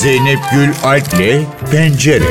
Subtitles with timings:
[0.00, 2.24] Zeynep Gül Alp'le Pencere.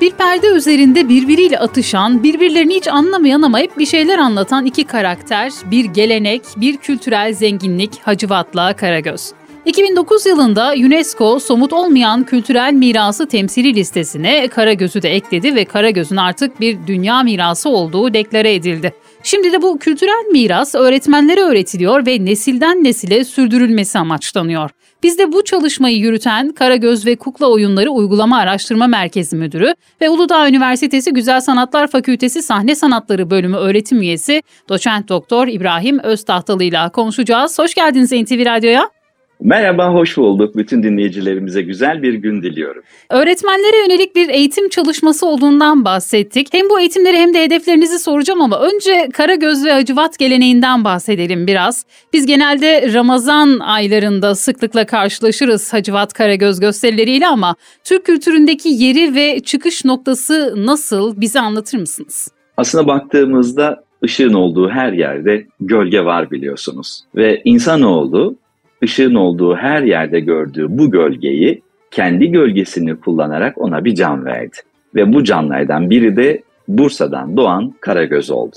[0.00, 5.52] Bir perde üzerinde birbiriyle atışan, birbirlerini hiç anlamayan ama hep bir şeyler anlatan iki karakter,
[5.70, 9.32] bir gelenek, bir kültürel zenginlik Hacivat'la Karagöz.
[9.66, 16.60] 2009 yılında UNESCO somut olmayan kültürel mirası temsili listesine Karagöz'ü de ekledi ve Karagöz'ün artık
[16.60, 18.94] bir dünya mirası olduğu deklare edildi.
[19.22, 24.70] Şimdi de bu kültürel miras öğretmenlere öğretiliyor ve nesilden nesile sürdürülmesi amaçlanıyor.
[25.02, 30.48] Biz de bu çalışmayı yürüten Karagöz ve Kukla Oyunları Uygulama Araştırma Merkezi Müdürü ve Uludağ
[30.48, 37.58] Üniversitesi Güzel Sanatlar Fakültesi Sahne Sanatları Bölümü öğretim üyesi Doçent Doktor İbrahim Öztahtalı ile konuşacağız.
[37.58, 38.99] Hoş geldiniz NTV Radyo'ya.
[39.42, 40.56] Merhaba, hoş bulduk.
[40.56, 42.82] Bütün dinleyicilerimize güzel bir gün diliyorum.
[43.10, 46.48] Öğretmenlere yönelik bir eğitim çalışması olduğundan bahsettik.
[46.54, 51.84] Hem bu eğitimleri hem de hedeflerinizi soracağım ama önce Karagöz ve Acıvat geleneğinden bahsedelim biraz.
[52.12, 59.84] Biz genelde Ramazan aylarında sıklıkla karşılaşırız Hacivat Karagöz gösterileriyle ama Türk kültüründeki yeri ve çıkış
[59.84, 62.28] noktası nasıl bize anlatır mısınız?
[62.56, 67.00] Aslına baktığımızda ışığın olduğu her yerde gölge var biliyorsunuz.
[67.16, 68.36] Ve insanoğlu
[68.82, 74.56] ışığın olduğu her yerde gördüğü bu gölgeyi kendi gölgesini kullanarak ona bir can verdi.
[74.94, 78.56] Ve bu canlardan biri de Bursa'dan doğan Karagöz oldu.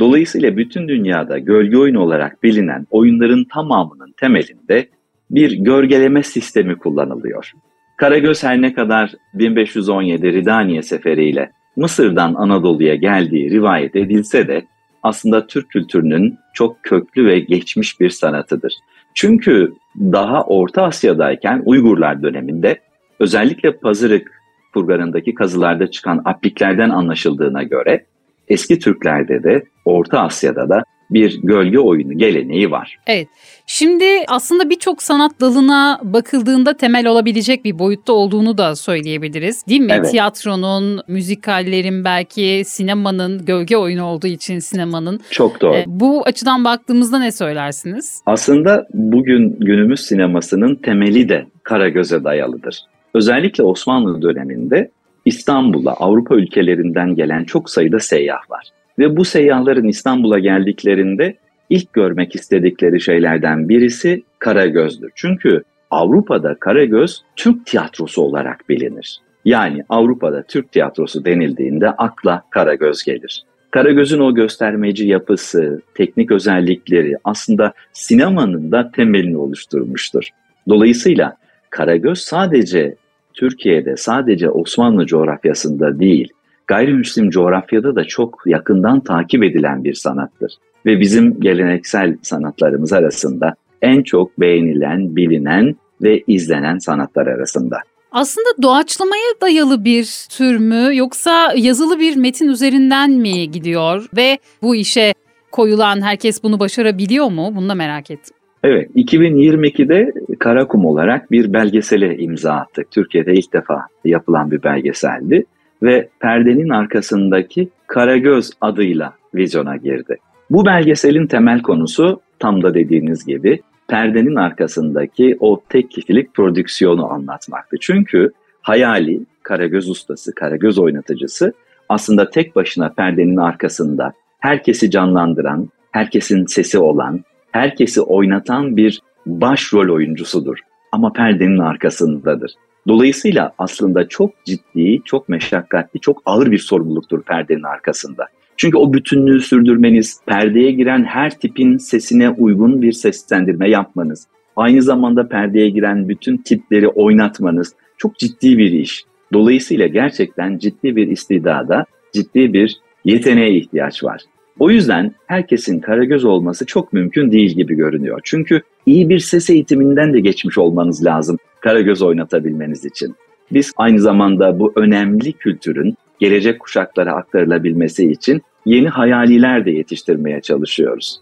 [0.00, 4.88] Dolayısıyla bütün dünyada gölge oyunu olarak bilinen oyunların tamamının temelinde
[5.30, 7.52] bir gölgeleme sistemi kullanılıyor.
[7.96, 14.64] Karagöz her ne kadar 1517 Ridaniye seferiyle Mısır'dan Anadolu'ya geldiği rivayet edilse de
[15.02, 18.72] aslında Türk kültürünün çok köklü ve geçmiş bir sanatıdır.
[19.14, 22.80] Çünkü daha Orta Asya'dayken Uygurlar döneminde
[23.20, 24.32] özellikle Pazırık
[24.74, 28.04] kurganındaki kazılarda çıkan apliklerden anlaşıldığına göre
[28.48, 32.98] eski Türklerde de Orta Asya'da da bir gölge oyunu geleneği var.
[33.06, 33.28] Evet.
[33.66, 39.66] Şimdi aslında birçok sanat dalına bakıldığında temel olabilecek bir boyutta olduğunu da söyleyebiliriz.
[39.66, 39.92] Değil mi?
[39.92, 40.10] Evet.
[40.10, 45.20] Tiyatronun, müzikallerin belki sinemanın, gölge oyunu olduğu için sinemanın.
[45.30, 45.74] Çok doğru.
[45.74, 48.22] E, bu açıdan baktığımızda ne söylersiniz?
[48.26, 52.80] Aslında bugün günümüz sinemasının temeli de Karagöz'e dayalıdır.
[53.14, 54.90] Özellikle Osmanlı döneminde
[55.24, 58.68] İstanbul'a Avrupa ülkelerinden gelen çok sayıda seyyah var.
[58.98, 61.36] Ve bu seyyahların İstanbul'a geldiklerinde
[61.70, 65.12] ilk görmek istedikleri şeylerden birisi Karagöz'dür.
[65.14, 69.20] Çünkü Avrupa'da Karagöz Türk tiyatrosu olarak bilinir.
[69.44, 73.42] Yani Avrupa'da Türk tiyatrosu denildiğinde akla Karagöz gelir.
[73.70, 80.28] Karagöz'ün o göstermeci yapısı, teknik özellikleri aslında sinemanın da temelini oluşturmuştur.
[80.68, 81.36] Dolayısıyla
[81.70, 82.96] Karagöz sadece
[83.34, 86.28] Türkiye'de, sadece Osmanlı coğrafyasında değil,
[86.66, 90.52] gayrimüslim coğrafyada da çok yakından takip edilen bir sanattır.
[90.86, 97.78] Ve bizim geleneksel sanatlarımız arasında en çok beğenilen, bilinen ve izlenen sanatlar arasında.
[98.12, 104.76] Aslında doğaçlamaya dayalı bir tür mü yoksa yazılı bir metin üzerinden mi gidiyor ve bu
[104.76, 105.14] işe
[105.52, 107.52] koyulan herkes bunu başarabiliyor mu?
[107.56, 108.36] Bunu da merak ettim.
[108.64, 112.90] Evet, 2022'de Karakum olarak bir belgesele imza attık.
[112.90, 115.44] Türkiye'de ilk defa yapılan bir belgeseldi
[115.82, 120.18] ve perdenin arkasındaki Karagöz adıyla vizyona girdi.
[120.50, 127.76] Bu belgeselin temel konusu tam da dediğiniz gibi perdenin arkasındaki o tek kişilik prodüksiyonu anlatmaktı.
[127.80, 128.32] Çünkü
[128.62, 131.52] hayali Karagöz ustası, Karagöz oynatıcısı
[131.88, 140.58] aslında tek başına perdenin arkasında herkesi canlandıran, herkesin sesi olan, herkesi oynatan bir başrol oyuncusudur.
[140.92, 142.54] Ama perdenin arkasındadır.
[142.88, 148.26] Dolayısıyla aslında çok ciddi, çok meşakkatli, çok ağır bir sorumluluktur perdenin arkasında.
[148.56, 154.26] Çünkü o bütünlüğü sürdürmeniz, perdeye giren her tipin sesine uygun bir seslendirme yapmanız,
[154.56, 159.04] aynı zamanda perdeye giren bütün tipleri oynatmanız çok ciddi bir iş.
[159.32, 164.20] Dolayısıyla gerçekten ciddi bir istidada, ciddi bir yeteneğe ihtiyaç var.
[164.58, 168.20] O yüzden herkesin Karagöz olması çok mümkün değil gibi görünüyor.
[168.24, 173.14] Çünkü iyi bir ses eğitiminden de geçmiş olmanız lazım Karagöz oynatabilmeniz için.
[173.52, 181.20] Biz aynı zamanda bu önemli kültürün gelecek kuşaklara aktarılabilmesi için yeni hayaliler de yetiştirmeye çalışıyoruz.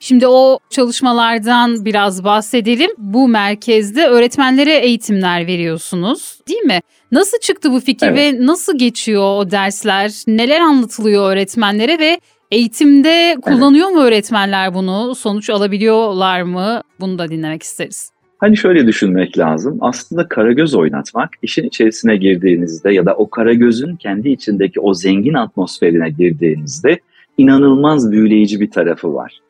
[0.00, 2.90] Şimdi o çalışmalardan biraz bahsedelim.
[2.98, 6.80] Bu merkezde öğretmenlere eğitimler veriyorsunuz değil mi?
[7.12, 8.34] Nasıl çıktı bu fikir Evet.
[8.34, 10.12] ve nasıl geçiyor o dersler?
[10.26, 15.14] Neler anlatılıyor öğretmenlere ve eğitimde kullanıyor mu öğretmenler bunu?
[15.14, 16.82] Sonuç alabiliyorlar mı?
[17.00, 18.10] Bunu da dinlemek isteriz.
[18.38, 19.78] Hani şöyle düşünmek lazım.
[19.80, 26.10] Aslında karagöz oynatmak işin içerisine girdiğinizde ya da o karagözün kendi içindeki o zengin atmosferine
[26.10, 27.00] girdiğinizde
[27.38, 29.40] inanılmaz büyüleyici bir tarafı var.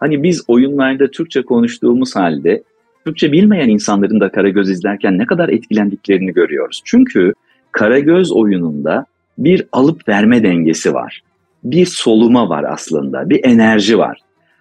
[0.00, 2.62] Hani biz oyunlarda Türkçe konuştuğumuz halde
[3.04, 6.82] Türkçe bilmeyen insanların da Karagöz izlerken ne kadar etkilendiklerini görüyoruz.
[6.84, 7.34] Çünkü
[7.72, 9.06] Karagöz oyununda
[9.38, 11.22] bir alıp verme dengesi var.
[11.64, 14.18] Bir soluma var aslında, bir enerji var.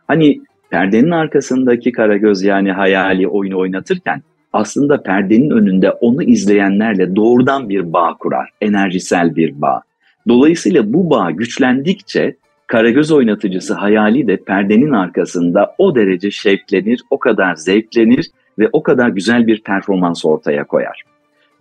[0.08, 4.22] Hani perdenin arkasındaki Karagöz yani hayali oyunu oynatırken
[4.54, 9.82] aslında perdenin önünde onu izleyenlerle doğrudan bir bağ kurar, enerjisel bir bağ.
[10.28, 12.36] Dolayısıyla bu bağ güçlendikçe
[12.68, 19.10] Karagöz oynatıcısı hayali de perdenin arkasında o derece şevklenir, o kadar zevklenir ve o kadar
[19.10, 21.04] güzel bir performans ortaya koyar.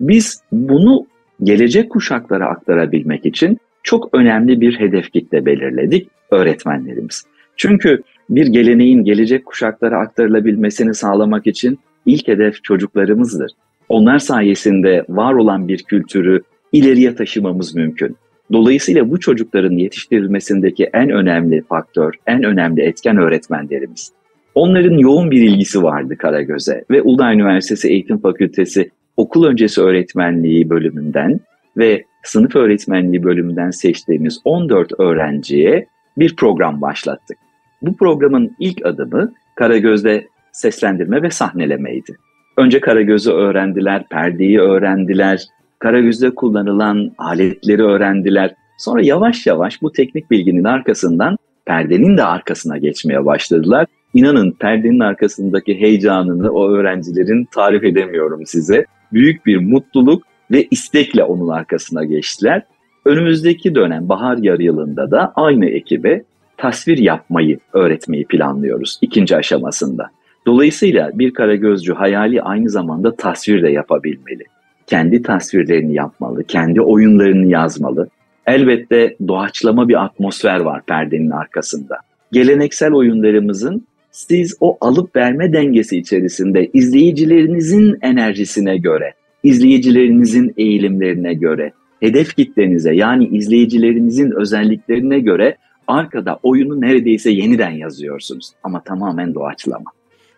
[0.01, 1.07] Biz bunu
[1.43, 7.27] gelecek kuşaklara aktarabilmek için çok önemli bir hedef kitle belirledik öğretmenlerimiz.
[7.57, 13.53] Çünkü bir geleneğin gelecek kuşaklara aktarılabilmesini sağlamak için ilk hedef çocuklarımızdır.
[13.89, 16.43] Onlar sayesinde var olan bir kültürü
[16.73, 18.17] ileriye taşımamız mümkün.
[18.53, 24.13] Dolayısıyla bu çocukların yetiştirilmesindeki en önemli faktör, en önemli etken öğretmenlerimiz.
[24.55, 31.41] Onların yoğun bir ilgisi vardı Karagöz'e ve Uludağ Üniversitesi Eğitim Fakültesi okul öncesi öğretmenliği bölümünden
[31.77, 35.87] ve sınıf öğretmenliği bölümünden seçtiğimiz 14 öğrenciye
[36.19, 37.39] bir program başlattık.
[37.83, 42.17] Bu programın ilk adımı Karagöz'de seslendirme ve sahnelemeydi.
[42.57, 45.45] Önce Karagöz'ü öğrendiler, perdeyi öğrendiler,
[45.79, 48.55] Karagöz'de kullanılan aletleri öğrendiler.
[48.79, 51.37] Sonra yavaş yavaş bu teknik bilginin arkasından
[51.67, 53.87] perdenin de arkasına geçmeye başladılar.
[54.15, 58.85] İnanın perdenin arkasındaki heyecanını o öğrencilerin tarif edemiyorum size.
[59.13, 62.63] Büyük bir mutluluk ve istekle onun arkasına geçtiler.
[63.05, 66.23] Önümüzdeki dönem bahar yarı yılında da aynı ekibe
[66.61, 70.11] tasvir yapmayı öğretmeyi planlıyoruz ikinci aşamasında.
[70.47, 74.45] Dolayısıyla bir karagözcü hayali aynı zamanda tasvir de yapabilmeli
[74.91, 78.09] kendi tasvirlerini yapmalı, kendi oyunlarını yazmalı.
[78.47, 81.97] Elbette doğaçlama bir atmosfer var perdenin arkasında.
[82.33, 89.13] Geleneksel oyunlarımızın siz o alıp verme dengesi içerisinde izleyicilerinizin enerjisine göre,
[89.43, 95.57] izleyicilerinizin eğilimlerine göre, hedef kitlenize yani izleyicilerinizin özelliklerine göre
[95.91, 99.91] arkada oyunu neredeyse yeniden yazıyorsunuz ama tamamen doğaçlama.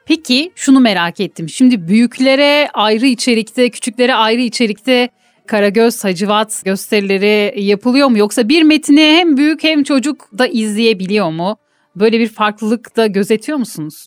[0.07, 1.49] Peki şunu merak ettim.
[1.49, 5.09] Şimdi büyüklere ayrı içerikte, küçüklere ayrı içerikte
[5.47, 8.19] Karagöz, Hacivat gösterileri yapılıyor mu?
[8.19, 11.57] Yoksa bir metni hem büyük hem çocuk da izleyebiliyor mu?
[11.97, 14.07] Böyle bir farklılık da gözetiyor musunuz?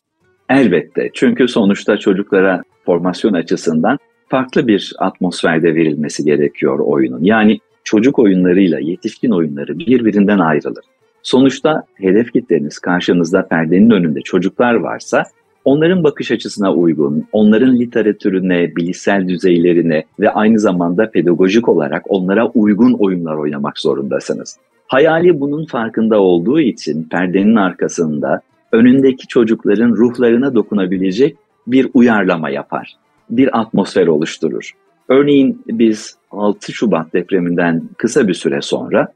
[0.50, 1.10] Elbette.
[1.14, 7.24] Çünkü sonuçta çocuklara formasyon açısından farklı bir atmosferde verilmesi gerekiyor oyunun.
[7.24, 10.84] Yani çocuk oyunlarıyla yetişkin oyunları birbirinden ayrılır.
[11.26, 15.24] Sonuçta hedef kitleniz karşınızda perdenin önünde çocuklar varsa
[15.64, 22.92] onların bakış açısına uygun, onların literatürüne, bilişsel düzeylerine ve aynı zamanda pedagojik olarak onlara uygun
[22.92, 24.58] oyunlar oynamak zorundasınız.
[24.86, 28.40] Hayali bunun farkında olduğu için perdenin arkasında
[28.72, 31.36] önündeki çocukların ruhlarına dokunabilecek
[31.66, 32.96] bir uyarlama yapar.
[33.30, 34.70] Bir atmosfer oluşturur.
[35.08, 39.12] Örneğin biz 6 Şubat depreminden kısa bir süre sonra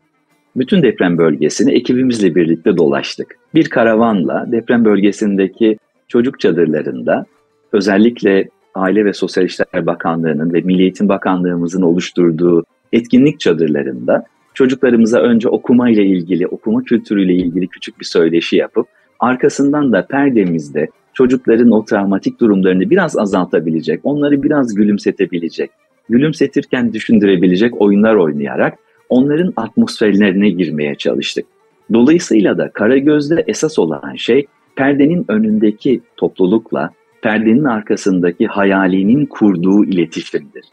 [0.56, 3.37] bütün deprem bölgesini ekibimizle birlikte dolaştık.
[3.55, 7.26] Bir karavanla deprem bölgesindeki çocuk çadırlarında
[7.73, 15.49] özellikle Aile ve Sosyal İşler Bakanlığı'nın ve Milli Eğitim Bakanlığımızın oluşturduğu etkinlik çadırlarında çocuklarımıza önce
[15.49, 18.87] okuma ile ilgili, okuma kültürüyle ilgili küçük bir söyleşi yapıp
[19.21, 25.71] arkasından da perdemizde çocukların o travmatik durumlarını biraz azaltabilecek, onları biraz gülümsetebilecek,
[26.09, 28.78] gülümsetirken düşündürebilecek oyunlar oynayarak
[29.11, 31.47] onların atmosferlerine girmeye çalıştık.
[31.93, 36.90] Dolayısıyla da Karagöz'de esas olan şey perdenin önündeki toplulukla
[37.23, 40.64] perdenin arkasındaki hayalinin kurduğu iletişimdir.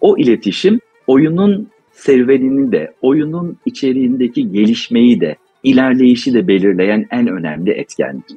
[0.00, 8.36] O iletişim oyunun serüvenini de, oyunun içeriğindeki gelişmeyi de, ilerleyişi de belirleyen en önemli etkendir.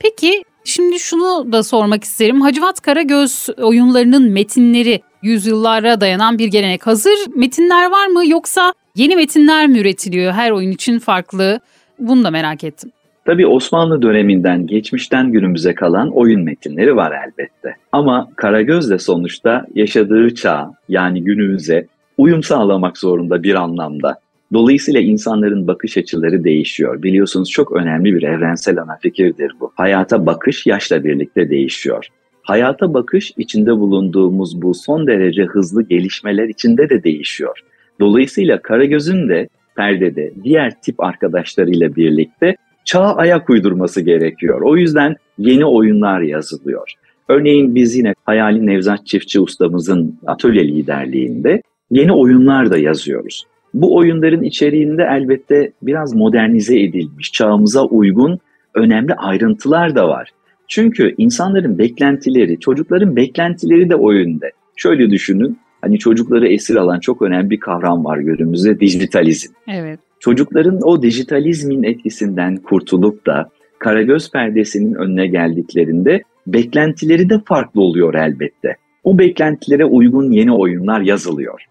[0.00, 2.40] Peki şimdi şunu da sormak isterim.
[2.40, 6.86] Hacivat Karagöz oyunlarının metinleri yüzyıllara dayanan bir gelenek.
[6.86, 11.60] Hazır metinler var mı yoksa yeni metinler mi üretiliyor her oyun için farklı?
[11.98, 12.90] Bunu da merak ettim.
[13.24, 17.76] Tabii Osmanlı döneminden, geçmişten günümüze kalan oyun metinleri var elbette.
[17.92, 21.86] Ama Karagöz de sonuçta yaşadığı çağ yani günümüze
[22.18, 24.18] uyum sağlamak zorunda bir anlamda.
[24.52, 27.02] Dolayısıyla insanların bakış açıları değişiyor.
[27.02, 29.72] Biliyorsunuz çok önemli bir evrensel ana fikirdir bu.
[29.76, 32.06] Hayata bakış yaşla birlikte değişiyor.
[32.42, 37.58] Hayata bakış içinde bulunduğumuz bu son derece hızlı gelişmeler içinde de değişiyor.
[38.00, 44.60] Dolayısıyla Karagöz'ün de perdede diğer tip arkadaşlarıyla birlikte çağa ayak uydurması gerekiyor.
[44.60, 46.92] O yüzden yeni oyunlar yazılıyor.
[47.28, 53.44] Örneğin biz yine Hayali Nevzat Çiftçi ustamızın atölye liderliğinde yeni oyunlar da yazıyoruz.
[53.74, 58.38] Bu oyunların içeriğinde elbette biraz modernize edilmiş, çağımıza uygun
[58.74, 60.30] önemli ayrıntılar da var.
[60.72, 64.46] Çünkü insanların beklentileri, çocukların beklentileri de oyunda.
[64.76, 69.52] Şöyle düşünün, hani çocukları esir alan çok önemli bir kavram var günümüzde, dijitalizm.
[69.68, 70.00] Evet.
[70.20, 73.48] Çocukların o dijitalizmin etkisinden kurtulup da
[73.78, 78.76] Karagöz perdesinin önüne geldiklerinde beklentileri de farklı oluyor elbette.
[79.04, 81.64] O beklentilere uygun yeni oyunlar yazılıyor.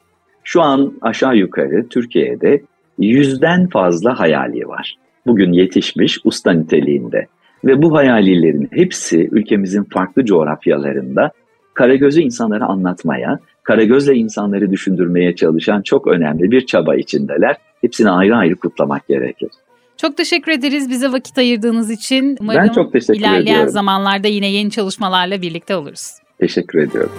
[0.43, 2.61] Şu an aşağı yukarı Türkiye'de
[2.99, 4.95] yüzden fazla hayali var.
[5.25, 7.27] Bugün yetişmiş usta niteliğinde.
[7.65, 11.31] Ve bu hayalilerin hepsi ülkemizin farklı coğrafyalarında
[11.73, 17.57] Karagöz'ü insanlara anlatmaya, Karagöz'le insanları düşündürmeye çalışan çok önemli bir çaba içindeler.
[17.81, 19.49] Hepsini ayrı ayrı kutlamak gerekir.
[19.97, 22.37] Çok teşekkür ederiz bize vakit ayırdığınız için.
[22.41, 23.69] Umarım ben çok teşekkür ilerleyen ediyorum.
[23.69, 26.11] zamanlarda yine yeni çalışmalarla birlikte oluruz.
[26.39, 27.11] Teşekkür ediyorum.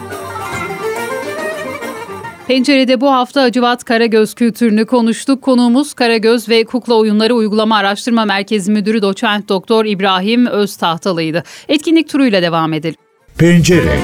[2.48, 5.42] Pencerede bu hafta Acıvat Karagöz kültürünü konuştuk.
[5.42, 11.44] Konuğumuz Karagöz ve Kukla Oyunları Uygulama Araştırma Merkezi Müdürü Doçent Doktor İbrahim Öztahtalı'ydı.
[11.68, 12.96] Etkinlik turuyla devam edelim.
[13.38, 13.98] Pencere,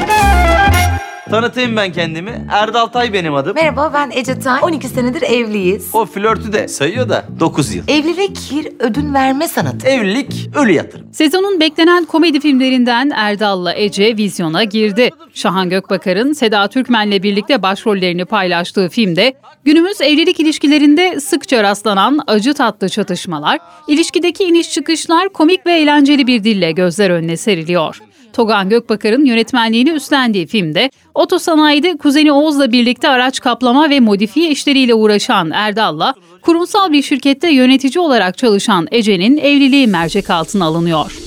[1.31, 2.47] Tanıtayım ben kendimi.
[2.51, 3.55] Erdal Tay benim adım.
[3.55, 4.61] Merhaba ben Ece Tay.
[4.63, 5.91] 12 senedir evliyiz.
[5.93, 7.85] O flörtü de sayıyor da 9 yıl.
[7.89, 9.87] Evlilik bir ödün verme sanatı.
[9.87, 11.07] Evlilik ölü yatırım.
[11.13, 15.11] Sezonun beklenen komedi filmlerinden Erdal'la Ece vizyona girdi.
[15.35, 22.89] Şahan Gökbakar'ın Seda Türkmen'le birlikte başrollerini paylaştığı filmde günümüz evlilik ilişkilerinde sıkça rastlanan acı tatlı
[22.89, 23.59] çatışmalar,
[23.89, 28.01] ilişkideki iniş çıkışlar komik ve eğlenceli bir dille gözler önüne seriliyor.
[28.33, 35.51] Togan Gökbakar'ın yönetmenliğini üstlendiği filmde otosanayide kuzeni Oğuz'la birlikte araç kaplama ve modifiye işleriyle uğraşan
[35.51, 41.19] Erdal'la kurumsal bir şirkette yönetici olarak çalışan Ece'nin evliliği mercek altına alınıyor.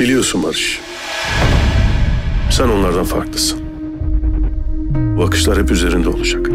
[0.00, 0.80] Biliyorsun Barış.
[2.50, 3.60] Sen onlardan farklısın.
[5.18, 6.46] Bakışlar hep üzerinde olacak.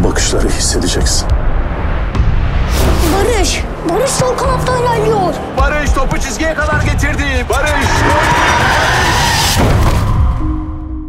[0.00, 1.28] O bakışları hissedeceksin.
[3.14, 5.34] Barış, Barış sol kanattan ilerliyor.
[5.58, 7.46] Barış topu çizgiye kadar getirdi.
[7.50, 7.86] Barış.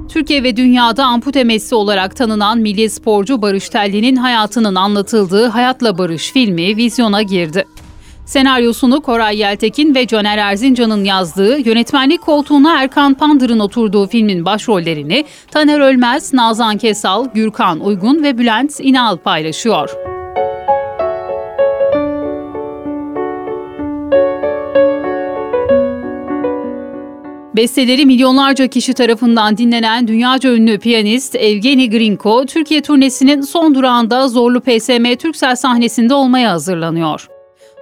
[0.10, 6.32] Türkiye ve dünyada ampute Messi olarak tanınan milli sporcu Barış Telli'nin hayatının anlatıldığı Hayatla Barış
[6.32, 7.66] filmi vizyona girdi.
[8.26, 15.80] Senaryosunu Koray Yeltekin ve Caner Erzincan'ın yazdığı, yönetmenlik koltuğuna Erkan Pandır'ın oturduğu filmin başrollerini Taner
[15.80, 20.15] Ölmez, Nazan Kesal, Gürkan Uygun ve Bülent İnal paylaşıyor.
[27.56, 34.62] Besteleri milyonlarca kişi tarafından dinlenen dünyaca ünlü piyanist Evgeni Grinko, Türkiye turnesinin son durağında Zorlu
[34.62, 37.28] PSM Türksel sahnesinde olmaya hazırlanıyor.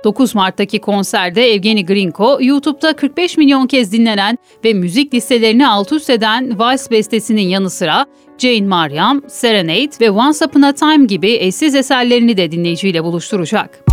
[0.03, 6.09] 9 Mart'taki konserde Evgeni Grinko, YouTube'da 45 milyon kez dinlenen ve müzik listelerini alt üst
[6.09, 8.05] eden Vals bestesinin yanı sıra
[8.37, 13.85] Jane Maryam, Serenade ve Once Upon a Time gibi eşsiz eserlerini de dinleyiciyle buluşturacak.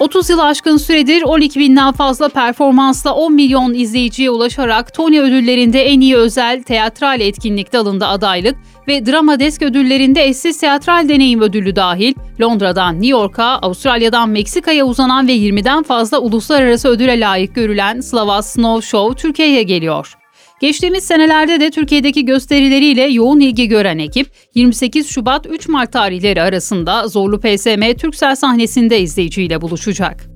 [0.00, 6.00] 30 yıl aşkın süredir 12 binden fazla performansla 10 milyon izleyiciye ulaşarak Tony ödüllerinde en
[6.00, 8.56] iyi özel teatral etkinlik dalında adaylık
[8.88, 15.28] ve Drama Desk ödüllerinde eşsiz teatral deneyim ödülü dahil Londra'dan New York'a, Avustralya'dan Meksika'ya uzanan
[15.28, 20.23] ve 20'den fazla uluslararası ödüle layık görülen Slavas Snow Show Türkiye'ye geliyor.
[20.60, 27.08] Geçtiğimiz senelerde de Türkiye'deki gösterileriyle yoğun ilgi gören ekip 28 Şubat 3 Mart tarihleri arasında
[27.08, 30.26] Zorlu PSM Türksel sahnesinde izleyiciyle buluşacak.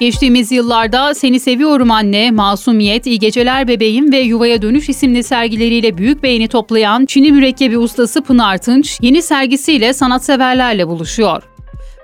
[0.00, 6.22] Geçtiğimiz yıllarda Seni Seviyorum Anne, Masumiyet, İyi Geceler Bebeğim ve Yuvaya Dönüş isimli sergileriyle büyük
[6.22, 11.42] beğeni toplayan Çin'i mürekkebi ustası Pınar Tınç, yeni sergisiyle sanatseverlerle buluşuyor.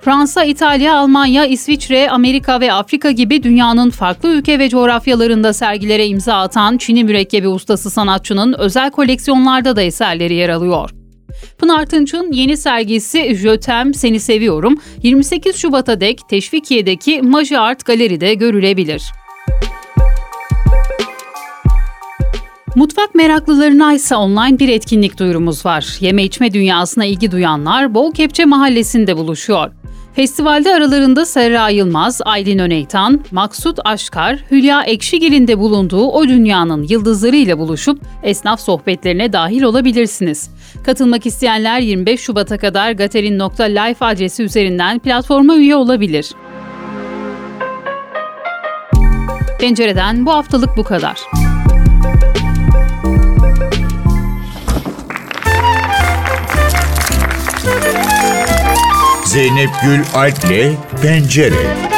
[0.06, 6.34] Fransa, İtalya, Almanya, İsviçre, Amerika ve Afrika gibi dünyanın farklı ülke ve coğrafyalarında sergilere imza
[6.34, 10.90] atan Çin'i mürekkebi ustası sanatçının özel koleksiyonlarda da eserleri yer alıyor.
[11.58, 19.02] Pınar Tınç'ın yeni sergisi Jötem Seni Seviyorum 28 Şubat'a dek Teşvikiye'deki Maji Art Galeri'de görülebilir.
[22.76, 25.96] Mutfak meraklılarına ise online bir etkinlik duyurumuz var.
[26.00, 29.70] Yeme içme dünyasına ilgi duyanlar Bol Kepçe Mahallesi'nde buluşuyor.
[30.16, 37.58] Festivalde aralarında Serra Yılmaz, Aylin Öneytan, Maksut Aşkar, Hülya Ekşigil'in de bulunduğu o dünyanın yıldızlarıyla
[37.58, 40.50] buluşup esnaf sohbetlerine dahil olabilirsiniz.
[40.84, 46.32] Katılmak isteyenler 25 Şubat'a kadar gaterin.life adresi üzerinden platforma üye olabilir.
[49.60, 51.45] Pencereden bu haftalık bu kadar.
[59.36, 61.95] Zeynep Gül Alp'le Pencere.